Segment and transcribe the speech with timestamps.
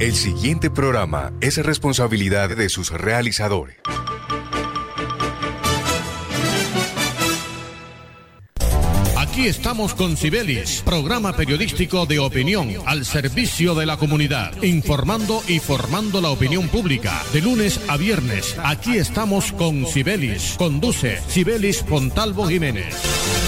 [0.00, 3.78] El siguiente programa es responsabilidad de sus realizadores.
[9.16, 15.58] Aquí estamos con Cibelis, programa periodístico de opinión al servicio de la comunidad, informando y
[15.58, 17.20] formando la opinión pública.
[17.32, 20.54] De lunes a viernes, aquí estamos con Cibelis.
[20.58, 23.47] Conduce Cibelis Pontalvo Jiménez.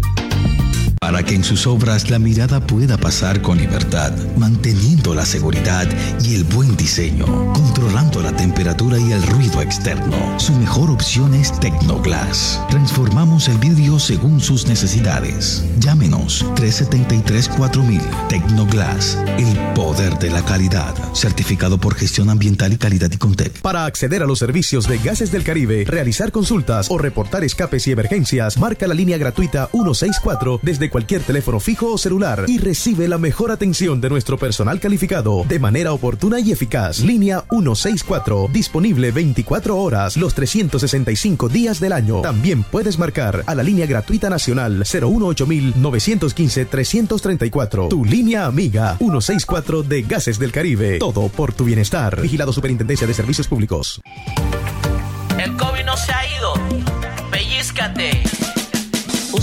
[1.01, 5.87] para que en sus obras la mirada pueda pasar con libertad, manteniendo la seguridad
[6.23, 10.39] y el buen diseño, controlando la temperatura y el ruido externo.
[10.39, 12.61] Su mejor opción es Tecnoglass.
[12.69, 15.65] Transformamos el vidrio según sus necesidades.
[15.79, 20.93] Llámenos 373-4000 Tecnoglass, el poder de la calidad.
[21.15, 23.59] Certificado por gestión ambiental y calidad y Contec.
[23.61, 27.91] Para acceder a los servicios de Gases del Caribe, realizar consultas o reportar escapes y
[27.91, 33.17] emergencias, marca la línea gratuita 164 desde cualquier teléfono fijo o celular y recibe la
[33.17, 36.99] mejor atención de nuestro personal calificado de manera oportuna y eficaz.
[36.99, 42.21] Línea 164, disponible 24 horas los 365 días del año.
[42.21, 50.01] También puedes marcar a la línea gratuita nacional 915 334 Tu línea amiga 164 de
[50.03, 50.99] Gases del Caribe.
[50.99, 52.21] Todo por tu bienestar.
[52.21, 54.01] Vigilado Superintendencia de Servicios Públicos.
[55.39, 56.53] El COVID no se ha ido.
[57.31, 58.30] Pellizcate.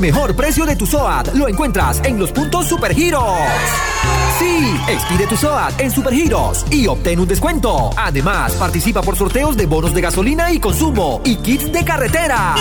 [0.00, 3.34] Mejor precio de tu SOAT lo encuentras en los puntos Supergiros.
[4.38, 7.90] Sí, expide tu SOAT en Supergiros y obtén un descuento.
[7.94, 12.54] Además, participa por sorteos de bonos de gasolina y consumo y kits de carretera.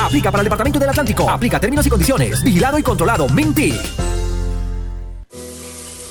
[0.00, 1.28] Aplica para el Departamento del Atlántico.
[1.28, 2.44] Aplica términos y condiciones.
[2.44, 3.28] Vigilado y controlado.
[3.28, 3.74] Minty.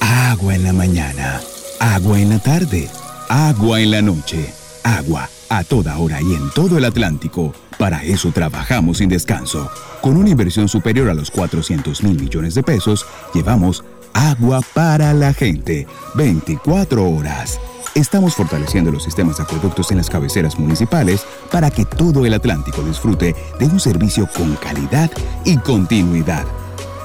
[0.01, 1.39] Agua en la mañana.
[1.79, 2.89] Agua en la tarde.
[3.29, 4.53] Agua en la noche.
[4.83, 7.53] Agua a toda hora y en todo el Atlántico.
[7.77, 9.69] Para eso trabajamos sin descanso.
[10.01, 13.83] Con una inversión superior a los 400 mil millones de pesos, llevamos
[14.13, 15.87] agua para la gente.
[16.15, 17.59] 24 horas.
[17.93, 22.81] Estamos fortaleciendo los sistemas de acueductos en las cabeceras municipales para que todo el Atlántico
[22.83, 25.11] disfrute de un servicio con calidad
[25.43, 26.45] y continuidad.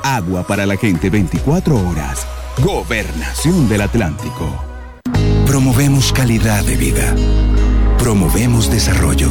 [0.04, 2.26] Agua para la gente 24 horas.
[2.62, 4.48] Gobernación del Atlántico.
[5.44, 7.14] Promovemos calidad de vida.
[7.98, 9.30] Promovemos desarrollo.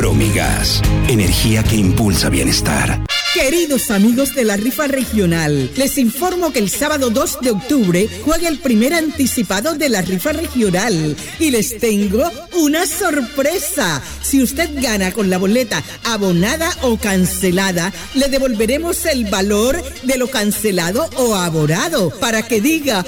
[0.00, 3.04] Promigas, energía que impulsa bienestar.
[3.34, 8.48] Queridos amigos de la rifa regional, les informo que el sábado 2 de octubre juega
[8.48, 14.02] el primer anticipado de la rifa regional y les tengo una sorpresa.
[14.22, 20.28] Si usted gana con la boleta abonada o cancelada, le devolveremos el valor de lo
[20.28, 23.04] cancelado o abonado para que diga,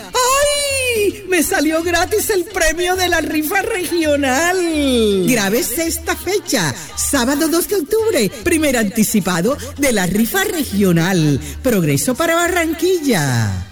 [1.28, 5.26] Me salió gratis el premio de la rifa regional.
[5.26, 11.40] Grábese esta fecha, sábado 2 de octubre, primer anticipado de la rifa regional.
[11.62, 13.71] Progreso para Barranquilla.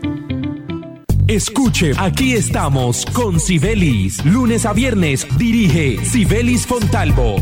[1.31, 4.25] Escuche, aquí estamos con Sibelis.
[4.25, 7.37] Lunes a viernes dirige Sibelis Fontalvo.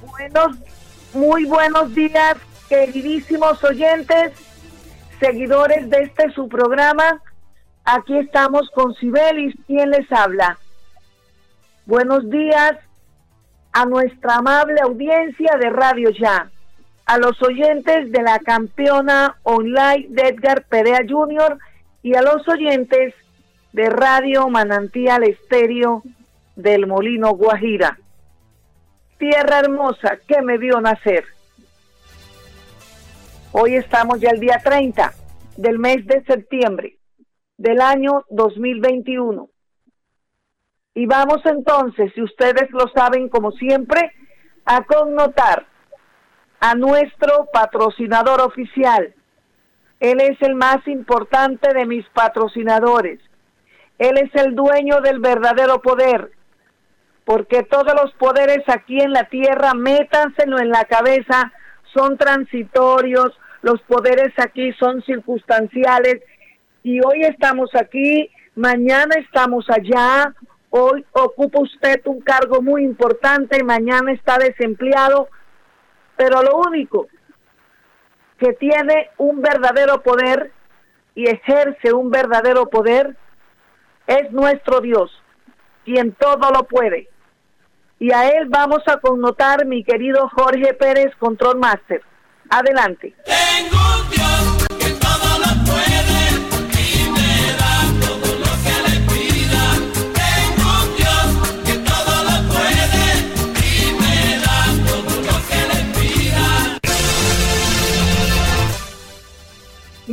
[0.00, 0.56] Buenos,
[1.12, 2.38] muy buenos días,
[2.70, 4.32] queridísimos oyentes,
[5.20, 7.20] seguidores de este su programa.
[7.84, 9.54] Aquí estamos con Sibelis.
[9.66, 10.58] ¿Quién les habla?
[11.84, 12.78] Buenos días,
[13.72, 16.50] a nuestra amable audiencia de Radio Ya,
[17.06, 21.58] a los oyentes de la campeona online de Edgar Perea Jr.
[22.02, 23.14] y a los oyentes
[23.72, 26.02] de Radio Manantial Estéreo
[26.54, 27.98] del Molino Guajira.
[29.18, 31.24] Tierra hermosa que me vio nacer.
[33.52, 35.12] Hoy estamos ya el día 30
[35.56, 36.98] del mes de septiembre
[37.56, 39.51] del año 2021.
[40.94, 44.12] Y vamos entonces, si ustedes lo saben como siempre,
[44.64, 45.66] a connotar
[46.60, 49.14] a nuestro patrocinador oficial.
[50.00, 53.20] Él es el más importante de mis patrocinadores.
[53.98, 56.32] Él es el dueño del verdadero poder,
[57.24, 61.52] porque todos los poderes aquí en la tierra, métanselo en la cabeza,
[61.94, 66.20] son transitorios, los poderes aquí son circunstanciales,
[66.82, 70.34] y hoy estamos aquí, mañana estamos allá,
[70.74, 75.28] Hoy ocupa usted un cargo muy importante, mañana está desempleado,
[76.16, 77.08] pero lo único
[78.38, 80.50] que tiene un verdadero poder
[81.14, 83.18] y ejerce un verdadero poder
[84.06, 85.10] es nuestro Dios,
[85.84, 87.06] quien todo lo puede.
[87.98, 92.00] Y a él vamos a connotar mi querido Jorge Pérez, Control Master.
[92.48, 93.14] Adelante.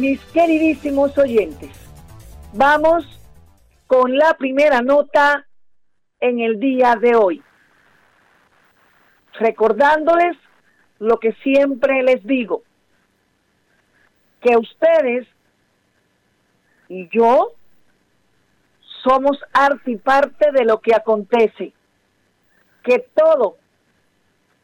[0.10, 1.70] Mis queridísimos oyentes,
[2.54, 3.06] vamos
[3.86, 5.46] con la primera nota
[6.20, 7.44] en el día de hoy.
[9.34, 10.36] Recordándoles
[10.98, 12.64] lo que siempre les digo,
[14.42, 15.28] que ustedes
[16.88, 17.54] y yo
[19.04, 21.72] somos arte y parte de lo que acontece,
[22.84, 23.58] que todo,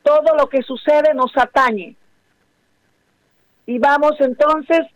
[0.02, 1.96] todo lo que sucede nos atañe.
[3.68, 4.88] Y vamos entonces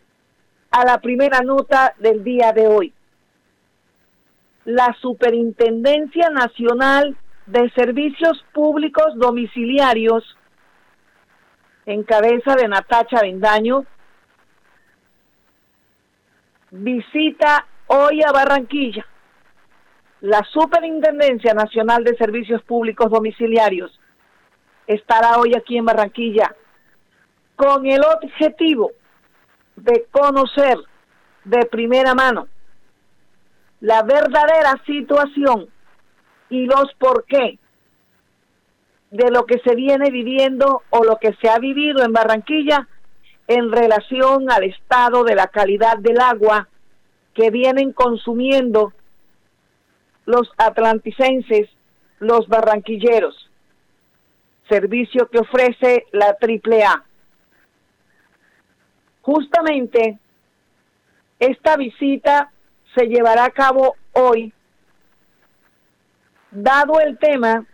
[0.70, 2.92] a la primera nota del día de hoy.
[4.64, 10.36] La Superintendencia Nacional de Servicios Públicos Domiciliarios,
[11.86, 13.84] en cabeza de Natacha Vendaño,
[16.70, 19.04] visita hoy a Barranquilla.
[20.20, 23.98] La Superintendencia Nacional de Servicios Públicos Domiciliarios
[24.86, 26.54] estará hoy aquí en Barranquilla
[27.56, 28.92] con el objetivo
[29.82, 30.78] de conocer
[31.44, 32.48] de primera mano
[33.80, 35.68] la verdadera situación
[36.50, 37.58] y los por qué
[39.10, 42.86] de lo que se viene viviendo o lo que se ha vivido en Barranquilla
[43.48, 46.68] en relación al estado de la calidad del agua
[47.34, 48.92] que vienen consumiendo
[50.26, 51.68] los atlanticenses,
[52.20, 53.50] los barranquilleros,
[54.68, 57.04] servicio que ofrece la AAA.
[59.22, 60.18] Justamente
[61.38, 62.52] esta visita
[62.94, 64.52] se llevará a cabo hoy,
[66.50, 67.66] dado el tema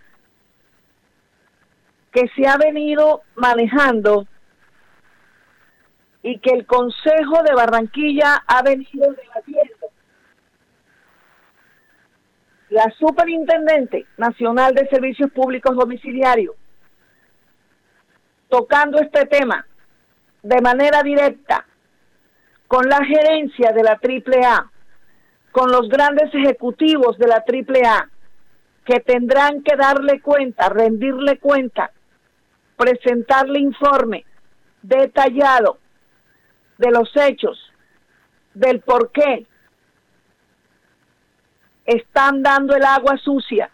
[2.13, 4.27] que se ha venido manejando
[6.23, 9.87] y que el Consejo de Barranquilla ha venido debatiendo.
[12.71, 16.57] La Superintendente Nacional de Servicios Públicos Domiciliarios,
[18.49, 19.65] tocando este tema,
[20.47, 21.67] de manera directa
[22.69, 24.71] con la gerencia de la AAA,
[25.51, 28.09] con los grandes ejecutivos de la AAA,
[28.85, 31.91] que tendrán que darle cuenta, rendirle cuenta,
[32.77, 34.25] presentarle informe
[34.83, 35.79] detallado
[36.79, 37.73] de los hechos,
[38.55, 39.47] del por qué
[41.87, 43.69] están dando el agua sucia,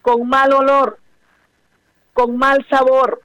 [0.00, 0.98] con mal olor,
[2.14, 3.20] con mal sabor,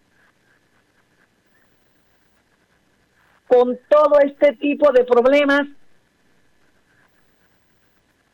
[3.53, 5.61] con todo este tipo de problemas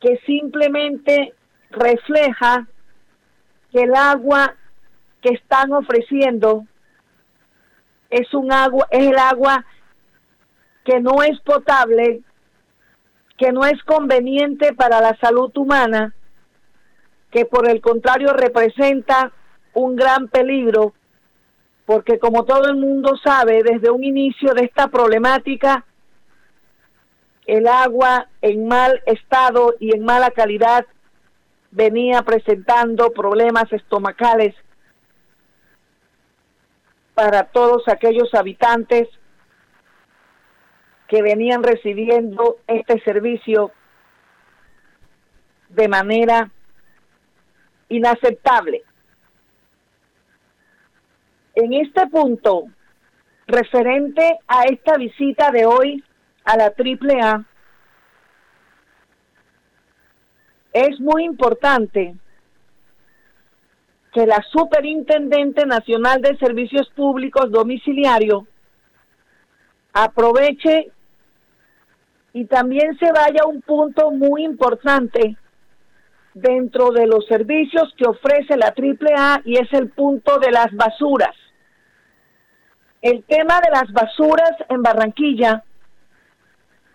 [0.00, 1.34] que simplemente
[1.68, 2.66] refleja
[3.70, 4.54] que el agua
[5.20, 6.64] que están ofreciendo
[8.08, 9.66] es un agua es el agua
[10.84, 12.22] que no es potable,
[13.36, 16.14] que no es conveniente para la salud humana,
[17.30, 19.32] que por el contrario representa
[19.74, 20.94] un gran peligro,
[21.90, 25.84] porque como todo el mundo sabe, desde un inicio de esta problemática,
[27.46, 30.86] el agua en mal estado y en mala calidad
[31.72, 34.54] venía presentando problemas estomacales
[37.14, 39.08] para todos aquellos habitantes
[41.08, 43.72] que venían recibiendo este servicio
[45.70, 46.52] de manera
[47.88, 48.84] inaceptable.
[51.62, 52.68] En este punto,
[53.46, 56.02] referente a esta visita de hoy
[56.44, 57.44] a la AAA,
[60.72, 62.14] es muy importante
[64.14, 68.46] que la Superintendente Nacional de Servicios Públicos Domiciliario
[69.92, 70.90] aproveche
[72.32, 75.36] y también se vaya a un punto muy importante
[76.32, 81.36] dentro de los servicios que ofrece la AAA y es el punto de las basuras.
[83.02, 85.64] El tema de las basuras en Barranquilla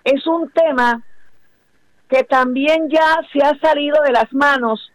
[0.03, 1.03] es un tema
[2.07, 4.91] que también ya se ha salido de las manos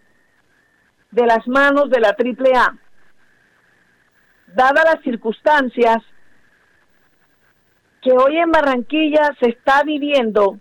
[1.11, 2.79] de las manos de la AAA.
[4.55, 5.99] Dadas las circunstancias
[8.03, 10.59] que hoy en Barranquilla se está viviendo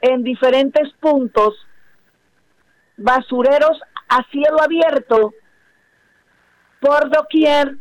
[0.00, 1.54] en diferentes puntos
[2.96, 5.34] basureros a cielo abierto
[6.80, 7.76] por doquier,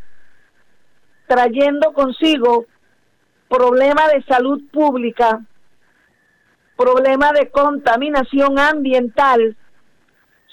[1.28, 2.66] trayendo consigo
[3.50, 5.42] problema de salud pública,
[6.76, 9.56] problema de contaminación ambiental,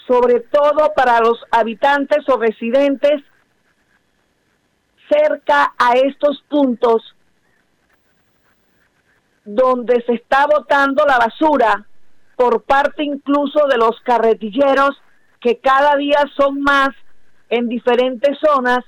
[0.07, 3.23] sobre todo para los habitantes o residentes
[5.09, 7.15] cerca a estos puntos
[9.43, 11.85] donde se está botando la basura
[12.35, 14.99] por parte incluso de los carretilleros
[15.39, 16.89] que cada día son más
[17.49, 18.83] en diferentes zonas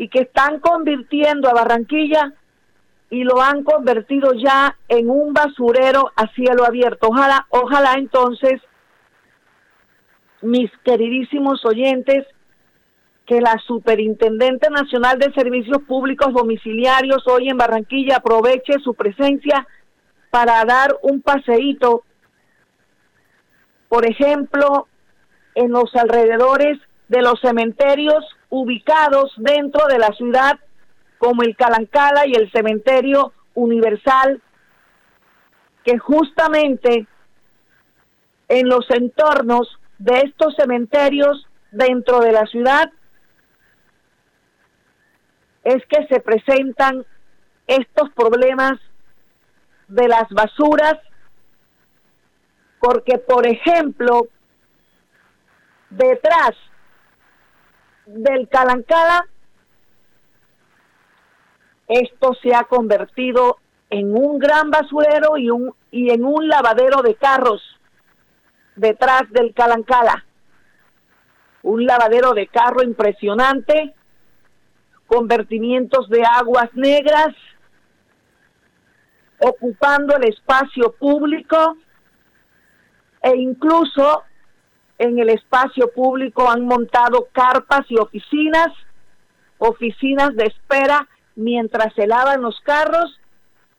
[0.00, 2.32] y que están convirtiendo a Barranquilla
[3.10, 7.08] y lo han convertido ya en un basurero a cielo abierto.
[7.08, 8.62] Ojalá, ojalá entonces,
[10.40, 12.26] mis queridísimos oyentes,
[13.26, 19.68] que la Superintendente Nacional de Servicios Públicos Domiciliarios hoy en Barranquilla aproveche su presencia
[20.30, 22.04] para dar un paseíto,
[23.90, 24.88] por ejemplo,
[25.54, 26.78] en los alrededores
[27.08, 30.58] de los cementerios ubicados dentro de la ciudad,
[31.18, 34.42] como el Calancala y el Cementerio Universal,
[35.84, 37.06] que justamente
[38.48, 42.90] en los entornos de estos cementerios dentro de la ciudad
[45.62, 47.04] es que se presentan
[47.66, 48.80] estos problemas
[49.88, 50.98] de las basuras,
[52.80, 54.26] porque por ejemplo,
[55.90, 56.52] detrás
[58.14, 59.26] del Calancada,
[61.88, 67.14] esto se ha convertido en un gran basurero y, un, y en un lavadero de
[67.14, 67.62] carros
[68.76, 70.24] detrás del Calancala.
[71.62, 73.94] Un lavadero de carro impresionante
[75.06, 77.34] con vertimientos de aguas negras,
[79.40, 81.76] ocupando el espacio público
[83.22, 84.22] e incluso
[85.00, 88.68] en el espacio público han montado carpas y oficinas,
[89.56, 93.18] oficinas de espera mientras se lavan los carros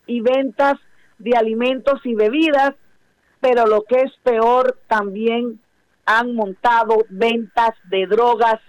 [0.08, 0.80] y ventas
[1.20, 2.72] de alimentos y bebidas,
[3.40, 5.62] pero lo que es peor también
[6.08, 8.60] han montado ventas de drogas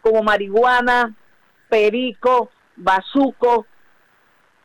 [0.00, 1.16] como marihuana,
[1.68, 3.66] perico, bazuco,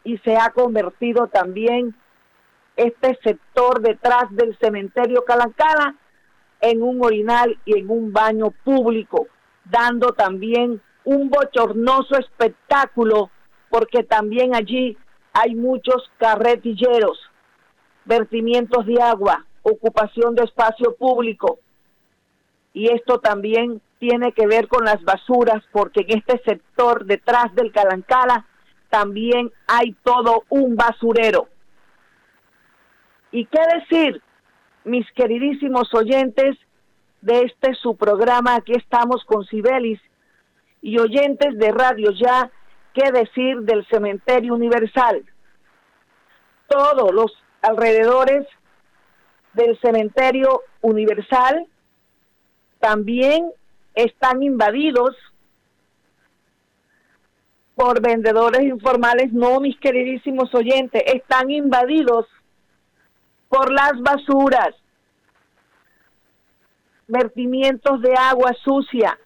[0.04, 1.96] y se ha convertido también
[2.76, 5.96] este sector detrás del cementerio Calancala
[6.62, 9.28] en un orinal y en un baño público,
[9.66, 13.30] dando también un bochornoso espectáculo,
[13.70, 14.98] porque también allí
[15.34, 17.20] hay muchos carretilleros,
[18.06, 21.60] vertimientos de agua, ocupación de espacio público.
[22.74, 27.72] Y esto también tiene que ver con las basuras, porque en este sector detrás del
[27.72, 28.46] Calancala
[28.90, 31.48] también hay todo un basurero.
[33.32, 34.22] ¿Y qué decir,
[34.84, 36.58] mis queridísimos oyentes
[37.22, 38.56] de este su programa?
[38.56, 40.00] Aquí estamos con Cibelis
[40.82, 42.52] y oyentes de Radio Ya,
[42.94, 45.26] ¿qué decir del Cementerio Universal?
[46.68, 47.32] Todos los
[47.62, 48.48] alrededores
[49.54, 51.66] del cementerio universal
[52.80, 53.52] también
[53.96, 55.16] están invadidos
[57.76, 62.28] por vendedores informales, no, mis queridísimos oyentes, están invadidos
[63.50, 64.76] por las basuras,
[67.08, 69.20] vertimientos de agua sucia.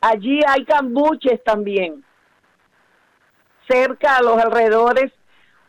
[0.00, 2.04] Allí hay cambuches también,
[3.68, 5.12] cerca a los alrededores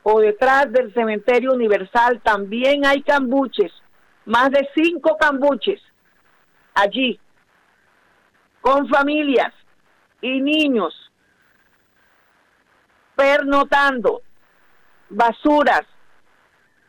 [0.03, 3.71] o detrás del cementerio universal también hay cambuches,
[4.25, 5.81] más de cinco cambuches
[6.73, 7.19] allí,
[8.61, 9.53] con familias
[10.21, 10.93] y niños
[13.15, 14.21] pernotando,
[15.09, 15.81] basuras,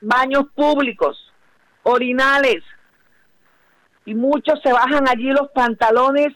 [0.01, 1.33] baños públicos,
[1.83, 2.63] orinales,
[4.05, 6.35] y muchos se bajan allí los pantalones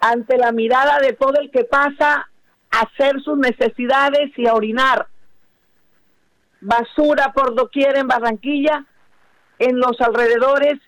[0.00, 2.28] ante la mirada de todo el que pasa
[2.70, 5.08] a hacer sus necesidades y a orinar.
[6.60, 8.84] Basura por doquier en Barranquilla,
[9.58, 10.78] en los alrededores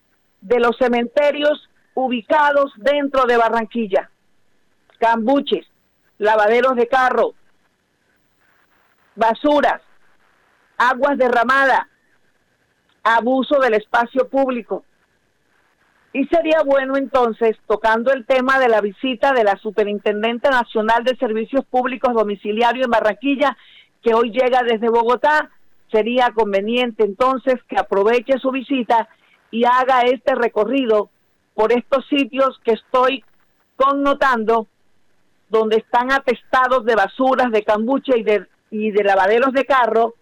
[0.40, 4.10] de los cementerios ubicados dentro de Barranquilla.
[4.98, 5.66] Cambuches,
[6.18, 7.34] lavaderos de carro,
[9.14, 9.80] basuras,
[10.78, 11.86] aguas derramadas,
[13.02, 14.84] abuso del espacio público.
[16.12, 21.16] Y sería bueno entonces, tocando el tema de la visita de la Superintendente Nacional de
[21.16, 23.56] Servicios Públicos Domiciliarios en Barranquilla,
[24.02, 25.50] que hoy llega desde Bogotá,
[25.90, 29.08] sería conveniente entonces que aproveche su visita
[29.50, 31.10] y haga este recorrido
[31.54, 33.24] por estos sitios que estoy
[33.76, 34.66] connotando
[35.48, 40.14] donde están atestados de basuras, de cambuche y de, y de lavaderos de carro,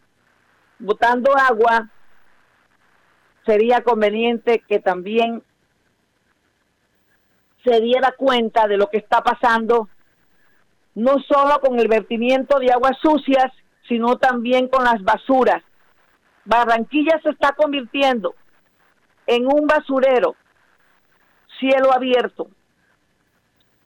[0.78, 1.90] botando agua,
[3.47, 5.43] sería conveniente que también
[7.62, 9.88] se diera cuenta de lo que está pasando,
[10.95, 13.52] no solo con el vertimiento de aguas sucias,
[13.88, 15.62] sino también con las basuras.
[16.45, 18.35] Barranquilla se está convirtiendo
[19.26, 20.37] en un basurero,
[21.59, 22.49] cielo abierto.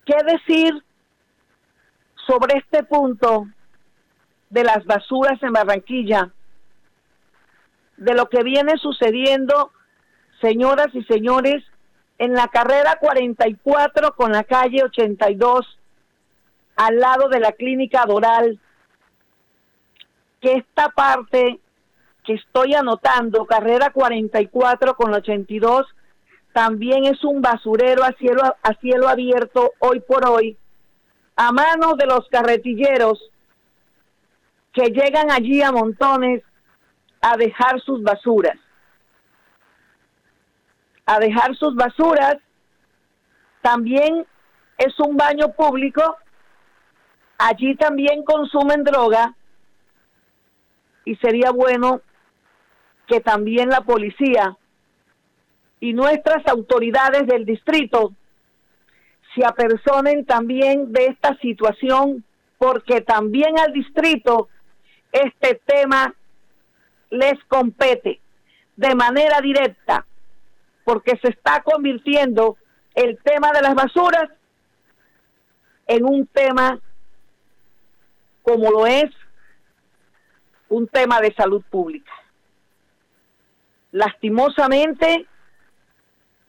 [0.04, 0.82] ¿Qué decir
[2.26, 3.46] sobre este punto
[4.50, 6.32] de las basuras en Barranquilla,
[7.98, 9.72] de lo que viene sucediendo,
[10.40, 11.64] señoras y señores,
[12.18, 15.78] en la carrera 44 con la calle 82,
[16.76, 18.58] al lado de la clínica Doral,
[20.40, 21.61] que esta parte
[22.24, 25.87] que estoy anotando, carrera 44 con la 82,
[26.52, 30.56] también es un basurero a cielo, a cielo abierto hoy por hoy,
[31.37, 33.30] a manos de los carretilleros
[34.72, 36.42] que llegan allí a montones
[37.20, 38.59] a dejar sus basuras.
[41.07, 42.37] A dejar sus basuras
[43.62, 44.26] también
[44.76, 46.16] es un baño público.
[47.38, 49.35] Allí también consumen droga
[51.04, 52.00] y sería bueno
[53.07, 54.57] que también la policía
[55.81, 58.12] y nuestras autoridades del distrito
[59.35, 62.24] se apersonen también de esta situación,
[62.59, 64.48] porque también al distrito
[65.12, 66.14] este tema
[67.10, 68.20] les compete
[68.76, 70.06] de manera directa,
[70.84, 72.56] porque se está convirtiendo
[72.94, 74.30] el tema de las basuras
[75.86, 76.78] en un tema
[78.42, 79.10] como lo es
[80.68, 82.12] un tema de salud pública.
[83.92, 85.26] Lastimosamente,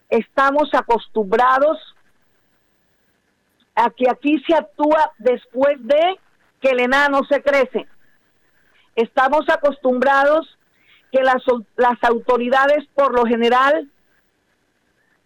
[0.09, 1.77] estamos acostumbrados
[3.75, 6.19] a que aquí se actúa después de
[6.61, 7.87] que el enano se crece.
[8.99, 10.57] Estamos acostumbrados
[11.09, 11.41] que las,
[11.77, 13.89] las autoridades por lo general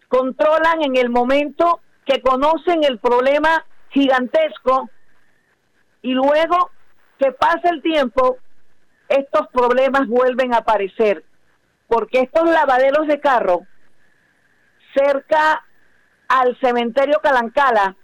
[0.06, 4.88] controlan en el momento que conocen el problema gigantesco
[6.02, 6.70] y luego
[7.18, 8.38] que pasa el tiempo,
[9.08, 11.24] estos problemas vuelven a aparecer,
[11.88, 13.62] porque estos lavaderos de carro
[14.94, 15.64] cerca
[16.28, 17.96] al cementerio Calancala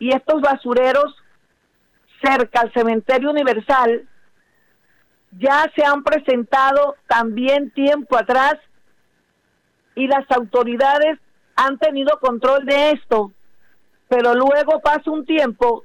[0.00, 1.14] y estos basureros
[2.20, 4.08] cerca al cementerio universal
[5.32, 8.54] ya se han presentado también tiempo atrás
[9.94, 11.18] y las autoridades
[11.56, 13.32] han tenido control de esto,
[14.08, 15.82] pero luego pasa un tiempo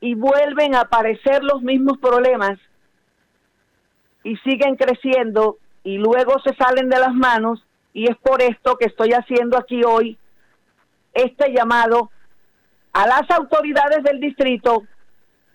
[0.00, 2.58] y vuelven a aparecer los mismos problemas
[4.24, 8.86] y siguen creciendo y luego se salen de las manos y es por esto que
[8.86, 10.18] estoy haciendo aquí hoy
[11.12, 12.10] este llamado
[12.92, 14.82] a las autoridades del distrito,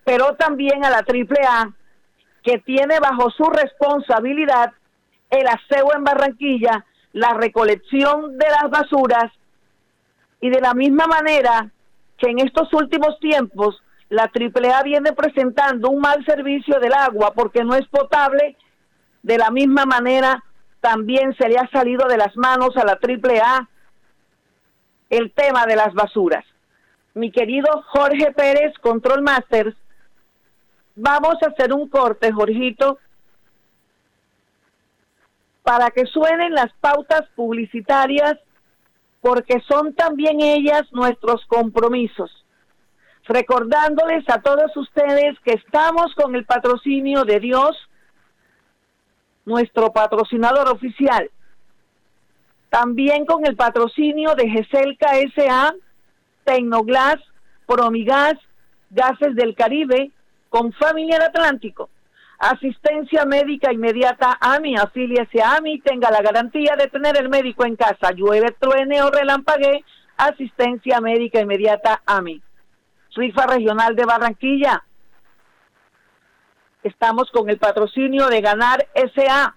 [0.03, 1.73] pero también a la AAA,
[2.43, 4.73] que tiene bajo su responsabilidad
[5.29, 9.31] el aseo en Barranquilla, la recolección de las basuras
[10.39, 11.71] y de la misma manera
[12.17, 17.63] que en estos últimos tiempos la AAA viene presentando un mal servicio del agua porque
[17.63, 18.55] no es potable
[19.21, 20.43] De la misma manera,
[20.79, 23.67] también se le ha salido de las manos a la AAA
[25.09, 26.45] el tema de las basuras.
[27.13, 29.75] Mi querido Jorge Pérez, Control Masters,
[30.97, 32.99] vamos a hacer un corte, Jorgito,
[35.63, 38.37] para que suenen las pautas publicitarias,
[39.21, 42.31] porque son también ellas nuestros compromisos.
[43.25, 47.75] Recordándoles a todos ustedes que estamos con el patrocinio de Dios,
[49.45, 51.29] nuestro patrocinador oficial.
[52.69, 55.75] También con el patrocinio de GESELCA SA,
[56.43, 57.17] Tecnoglas,
[57.65, 58.35] Promigas,
[58.89, 60.11] Gases del Caribe,
[60.57, 61.89] con Familiar Atlántico.
[62.39, 67.75] Asistencia médica inmediata AMI, afíliese a AMI, tenga la garantía de tener el médico en
[67.75, 69.83] casa, llueve, truene o relampague,
[70.17, 72.41] asistencia médica inmediata AMI.
[73.15, 74.83] Rifa Regional de Barranquilla,
[76.81, 79.55] estamos con el patrocinio de Ganar SA.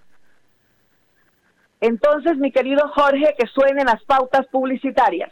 [1.79, 5.31] Entonces, mi querido Jorge, que suenen las pautas publicitarias.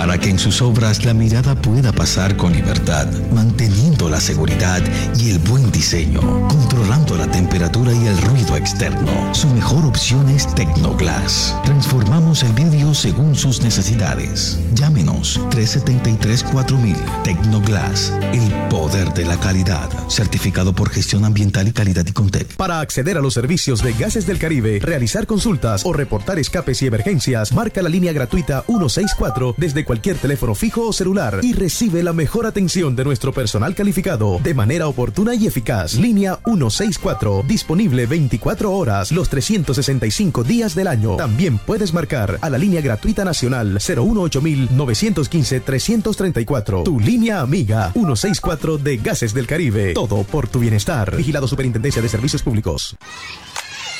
[0.00, 4.80] para que en sus obras la mirada pueda pasar con libertad, manteniendo la seguridad
[5.18, 9.34] y el buen diseño, controlando la temperatura y el ruido externo.
[9.34, 11.54] Su mejor opción es Tecnoglass.
[11.66, 14.58] Transformamos el vidrio según sus necesidades.
[14.72, 19.90] Llámenos 373-4000 Tecnoglass, el poder de la calidad.
[20.08, 22.56] Certificado por gestión ambiental y calidad y Contec.
[22.56, 26.86] Para acceder a los servicios de Gases del Caribe, realizar consultas o reportar escapes y
[26.86, 32.12] emergencias, marca la línea gratuita 164 desde cualquier teléfono fijo o celular y recibe la
[32.12, 35.94] mejor atención de nuestro personal calificado de manera oportuna y eficaz.
[35.94, 41.16] Línea 164, disponible 24 horas los 365 días del año.
[41.16, 46.84] También puedes marcar a la línea gratuita nacional 018915 334.
[46.84, 49.92] Tu línea amiga 164 de Gases del Caribe.
[49.92, 51.16] Todo por tu bienestar.
[51.16, 52.94] Vigilado Superintendencia de Servicios Públicos.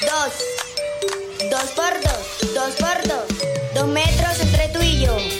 [0.03, 1.51] Dos.
[1.51, 2.55] Dos por dos.
[2.55, 3.75] Dos por dos.
[3.75, 5.40] Dos metros entre tú y yo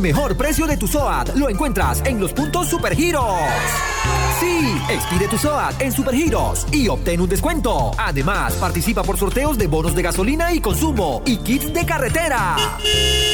[0.00, 3.34] Mejor precio de tu SOAT lo encuentras en los puntos Supergiros.
[4.40, 7.90] Sí, expide tu SOAT en Supergiros y obtén un descuento.
[7.98, 12.56] Además, participa por sorteos de bonos de gasolina y consumo y kits de carretera.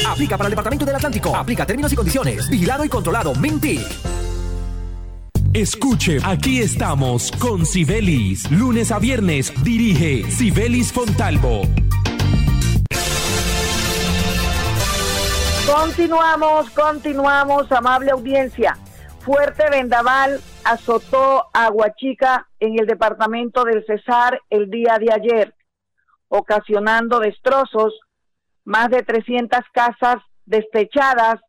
[0.09, 1.33] Aplica para el Departamento del Atlántico.
[1.33, 2.49] Aplica términos y condiciones.
[2.49, 3.33] Vigilado y controlado.
[3.35, 3.87] Mintic.
[5.53, 8.51] Escuche, aquí estamos con Sibelis.
[8.51, 11.61] Lunes a viernes dirige Sibelis Fontalvo.
[15.67, 18.77] Continuamos, continuamos, amable audiencia.
[19.19, 25.53] Fuerte vendaval azotó a Huachica en el departamento del Cesar el día de ayer,
[26.29, 27.99] ocasionando destrozos,
[28.63, 31.41] más de 300 casas destechadas,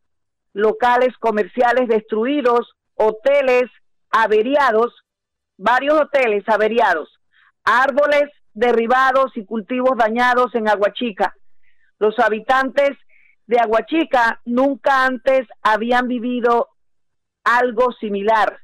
[0.52, 3.70] locales comerciales destruidos, hoteles
[4.10, 4.92] averiados,
[5.56, 7.20] varios hoteles averiados,
[7.62, 11.36] árboles derribados y cultivos dañados en Aguachica.
[12.00, 12.98] Los habitantes
[13.48, 16.68] de Aguachica nunca antes habían vivido
[17.42, 18.60] algo similar.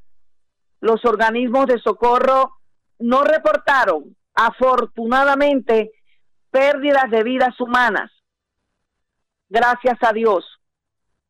[0.81, 2.59] Los organismos de socorro
[2.99, 5.91] no reportaron, afortunadamente,
[6.51, 8.13] pérdidas de vidas humanas.
[9.49, 10.45] Gracias a Dios.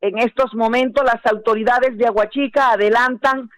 [0.01, 3.49] En estos momentos las autoridades de Aguachica adelantan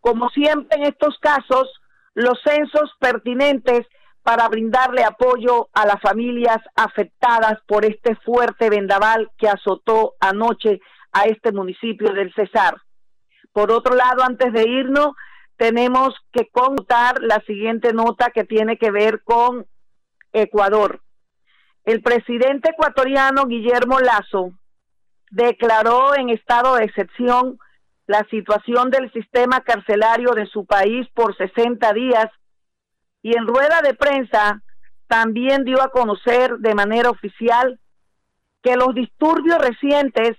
[0.00, 1.68] como siempre en estos casos,
[2.14, 3.86] los censos pertinentes
[4.26, 10.80] para brindarle apoyo a las familias afectadas por este fuerte vendaval que azotó anoche
[11.12, 12.74] a este municipio del Cesar.
[13.52, 15.12] Por otro lado, antes de irnos,
[15.56, 19.64] tenemos que contar la siguiente nota que tiene que ver con
[20.32, 21.02] Ecuador.
[21.84, 24.50] El presidente ecuatoriano Guillermo Lazo
[25.30, 27.60] declaró en estado de excepción
[28.08, 32.26] la situación del sistema carcelario de su país por 60 días
[33.26, 34.62] y en rueda de prensa
[35.08, 37.80] también dio a conocer de manera oficial
[38.62, 40.36] que los disturbios recientes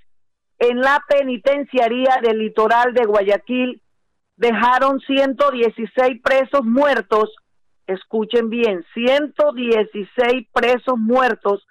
[0.58, 3.82] en la penitenciaría del litoral de Guayaquil
[4.38, 7.36] dejaron 116 presos muertos,
[7.88, 11.67] escuchen bien, 116 presos muertos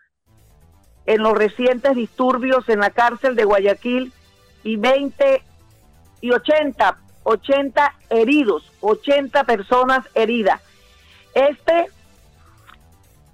[1.07, 4.12] en los recientes disturbios en la cárcel de Guayaquil
[4.64, 5.42] y 20
[6.20, 10.61] y 80, 80 heridos, 80 personas heridas.
[11.37, 11.88] Este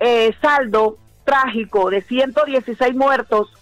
[0.00, 3.52] eh, saldo trágico de 116 muertos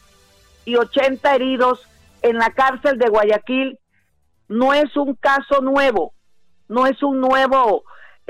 [0.64, 1.87] y 80 heridos
[2.22, 3.79] en la cárcel de Guayaquil
[4.48, 6.14] no es un caso nuevo,
[6.68, 7.85] no es un nuevo,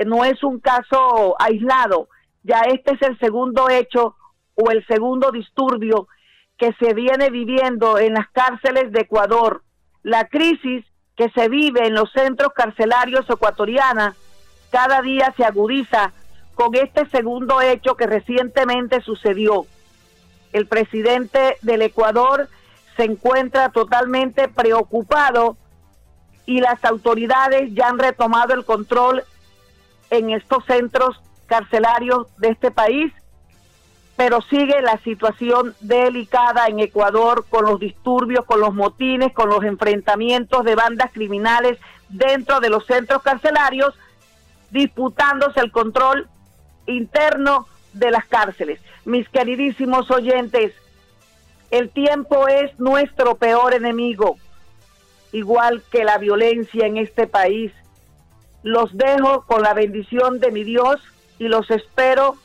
[0.05, 2.09] no es un caso aislado,
[2.43, 4.17] ya este es el segundo hecho
[4.55, 6.09] o el segundo disturbio
[6.57, 9.63] que se viene viviendo en las cárceles de Ecuador.
[10.03, 10.83] La crisis
[11.15, 14.17] que se vive en los centros carcelarios ecuatorianos
[14.71, 16.13] cada día se agudiza
[16.55, 19.65] con este segundo hecho que recientemente sucedió.
[20.53, 22.49] El presidente del Ecuador
[22.97, 25.57] se encuentra totalmente preocupado
[26.45, 29.23] y las autoridades ya han retomado el control
[30.09, 33.13] en estos centros carcelarios de este país,
[34.15, 39.63] pero sigue la situación delicada en Ecuador con los disturbios, con los motines, con los
[39.63, 41.77] enfrentamientos de bandas criminales
[42.09, 43.95] dentro de los centros carcelarios,
[44.71, 46.27] disputándose el control
[46.87, 48.79] interno de las cárceles.
[49.05, 50.73] Mis queridísimos oyentes,
[51.69, 54.37] el tiempo es nuestro peor enemigo,
[55.31, 57.71] igual que la violencia en este país.
[58.63, 61.01] Los dejo con la bendición de mi Dios
[61.39, 62.35] y los espero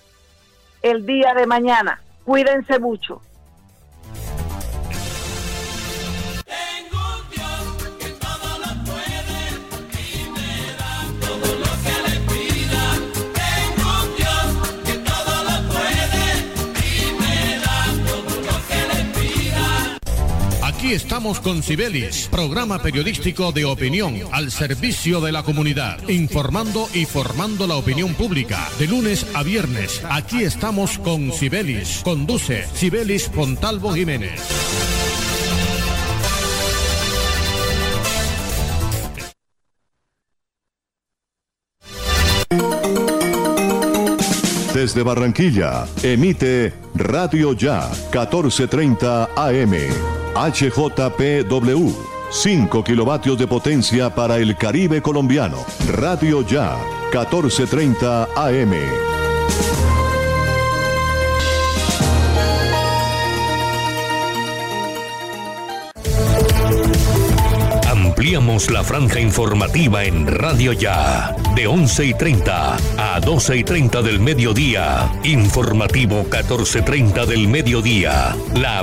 [0.83, 2.01] el día de mañana.
[2.25, 3.21] Cuídense mucho.
[20.77, 27.07] Aquí estamos con Cibelis, programa periodístico de opinión al servicio de la comunidad, informando y
[27.07, 28.69] formando la opinión pública.
[28.79, 32.03] De lunes a viernes, aquí estamos con Cibelis.
[32.05, 34.39] Conduce Cibelis Fontalvo Jiménez.
[44.75, 50.26] Desde Barranquilla, emite Radio Ya, 1430 AM.
[50.37, 51.93] HJPW.
[52.31, 55.65] 5 kilovatios de potencia para el Caribe colombiano.
[55.89, 56.77] Radio Ya,
[57.13, 58.75] 1430 AM.
[67.91, 74.03] Ampliamos la franja informativa en Radio Ya, de 11 y 30 a 12 y 30
[74.03, 75.13] del mediodía.
[75.23, 78.35] Informativo 1430 del mediodía.
[78.55, 78.75] La